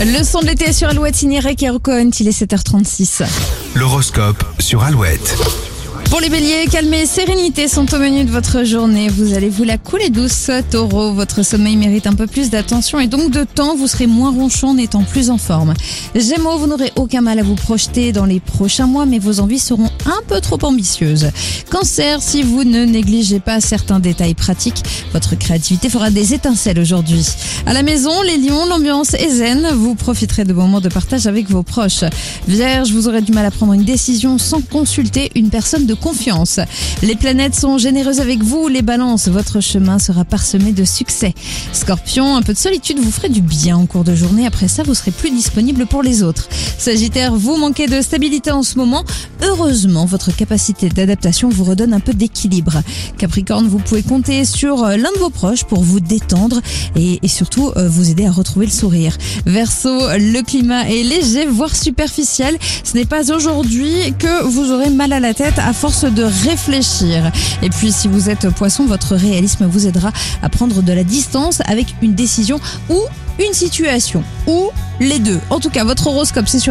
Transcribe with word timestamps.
Le 0.00 0.22
son 0.22 0.40
de 0.40 0.46
l'été 0.46 0.72
sur 0.72 0.88
Alouette 0.88 1.16
signé 1.16 1.40
Cohen, 1.82 2.10
il 2.20 2.28
est 2.28 2.42
7h36. 2.42 3.24
L'horoscope 3.74 4.44
sur 4.60 4.84
Alouette. 4.84 5.67
Pour 6.10 6.20
les 6.20 6.30
béliers, 6.30 6.64
calme 6.70 6.94
et 6.94 7.04
sérénité 7.04 7.68
sont 7.68 7.94
au 7.94 7.98
menu 7.98 8.24
de 8.24 8.30
votre 8.30 8.64
journée. 8.64 9.08
Vous 9.08 9.34
allez 9.34 9.50
vous 9.50 9.64
la 9.64 9.76
couler 9.76 10.08
douce, 10.08 10.50
taureau. 10.70 11.12
Votre 11.12 11.42
sommeil 11.42 11.76
mérite 11.76 12.06
un 12.06 12.14
peu 12.14 12.26
plus 12.26 12.48
d'attention 12.48 12.98
et 12.98 13.08
donc 13.08 13.30
de 13.30 13.44
temps. 13.44 13.76
Vous 13.76 13.86
serez 13.86 14.06
moins 14.06 14.30
ronchon 14.30 14.68
en 14.68 14.78
étant 14.78 15.02
plus 15.02 15.28
en 15.28 15.36
forme. 15.36 15.74
Gémeaux, 16.14 16.56
vous 16.56 16.66
n'aurez 16.66 16.92
aucun 16.96 17.20
mal 17.20 17.38
à 17.38 17.42
vous 17.42 17.56
projeter 17.56 18.12
dans 18.12 18.24
les 18.24 18.40
prochains 18.40 18.86
mois, 18.86 19.04
mais 19.04 19.18
vos 19.18 19.40
envies 19.40 19.58
seront 19.58 19.90
un 20.06 20.22
peu 20.26 20.40
trop 20.40 20.58
ambitieuses. 20.62 21.30
Cancer, 21.70 22.22
si 22.22 22.42
vous 22.42 22.64
ne 22.64 22.86
négligez 22.86 23.38
pas 23.38 23.60
certains 23.60 24.00
détails 24.00 24.34
pratiques, 24.34 24.82
votre 25.12 25.36
créativité 25.36 25.90
fera 25.90 26.10
des 26.10 26.32
étincelles 26.32 26.78
aujourd'hui. 26.78 27.26
À 27.66 27.74
la 27.74 27.82
maison, 27.82 28.22
les 28.22 28.38
lions, 28.38 28.64
l'ambiance 28.64 29.12
est 29.12 29.28
zen. 29.28 29.68
Vous 29.74 29.94
profiterez 29.94 30.44
de 30.44 30.54
moments 30.54 30.80
de 30.80 30.88
partage 30.88 31.26
avec 31.26 31.50
vos 31.50 31.62
proches. 31.62 32.04
Vierge, 32.46 32.92
vous 32.92 33.08
aurez 33.08 33.20
du 33.20 33.32
mal 33.32 33.44
à 33.44 33.50
prendre 33.50 33.74
une 33.74 33.84
décision 33.84 34.38
sans 34.38 34.62
consulter 34.62 35.30
une 35.34 35.50
personne 35.50 35.84
de 35.84 35.97
confiance. 35.98 36.60
Les 37.02 37.16
planètes 37.16 37.54
sont 37.54 37.78
généreuses 37.78 38.20
avec 38.20 38.42
vous, 38.42 38.68
les 38.68 38.82
balances, 38.82 39.28
votre 39.28 39.60
chemin 39.60 39.98
sera 39.98 40.24
parsemé 40.24 40.72
de 40.72 40.84
succès. 40.84 41.34
Scorpion, 41.72 42.36
un 42.36 42.42
peu 42.42 42.52
de 42.52 42.58
solitude 42.58 42.98
vous 42.98 43.10
ferait 43.10 43.28
du 43.28 43.40
bien 43.40 43.76
en 43.76 43.86
cours 43.86 44.04
de 44.04 44.14
journée, 44.14 44.46
après 44.46 44.68
ça 44.68 44.82
vous 44.82 44.94
serez 44.94 45.10
plus 45.10 45.30
disponible 45.30 45.86
pour 45.86 46.02
les 46.02 46.22
autres. 46.22 46.48
Sagittaire, 46.78 47.34
vous 47.34 47.56
manquez 47.56 47.86
de 47.86 48.00
stabilité 48.00 48.50
en 48.50 48.62
ce 48.62 48.76
moment, 48.76 49.04
heureusement 49.42 50.06
votre 50.06 50.34
capacité 50.34 50.88
d'adaptation 50.88 51.48
vous 51.48 51.64
redonne 51.64 51.92
un 51.92 52.00
peu 52.00 52.14
d'équilibre. 52.14 52.82
Capricorne, 53.18 53.66
vous 53.66 53.78
pouvez 53.78 54.02
compter 54.02 54.44
sur 54.44 54.84
euh, 54.84 54.96
l'un 54.96 55.12
de 55.12 55.18
vos 55.18 55.30
proches 55.30 55.64
pour 55.64 55.82
vous 55.82 56.00
détendre 56.00 56.60
et, 56.96 57.18
surtout 57.28 57.72
euh, 57.76 57.88
vous 57.88 58.10
aider 58.10 58.26
à 58.26 58.32
retrouver 58.32 58.66
le 58.66 58.72
sourire. 58.72 59.16
Verseau, 59.46 59.98
le 60.16 60.42
climat 60.42 60.88
est 60.88 61.02
léger, 61.02 61.46
voire 61.46 61.74
superficiel. 61.74 62.56
Ce 62.84 62.96
n'est 62.96 63.04
pas 63.04 63.32
aujourd'hui 63.32 63.92
que 64.18 64.44
vous 64.44 64.72
aurez 64.72 64.90
mal 64.90 65.12
à 65.12 65.20
la 65.20 65.34
tête 65.34 65.58
à 65.58 65.72
force 65.88 66.12
de 66.12 66.22
réfléchir. 66.22 67.32
Et 67.62 67.70
puis 67.70 67.92
si 67.92 68.08
vous 68.08 68.28
êtes 68.28 68.50
poisson, 68.50 68.84
votre 68.84 69.16
réalisme 69.16 69.64
vous 69.64 69.86
aidera 69.86 70.12
à 70.42 70.50
prendre 70.50 70.82
de 70.82 70.92
la 70.92 71.02
distance 71.02 71.62
avec 71.64 71.86
une 72.02 72.14
décision 72.14 72.60
ou 72.90 73.00
une 73.38 73.54
situation 73.54 74.22
ou 74.46 74.68
les 75.00 75.18
deux. 75.18 75.40
En 75.48 75.60
tout 75.60 75.70
cas, 75.70 75.84
votre 75.84 76.08
horoscope, 76.08 76.46
c'est 76.46 76.58
sur 76.58 76.66